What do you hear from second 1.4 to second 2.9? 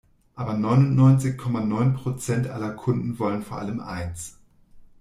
neun Prozent aller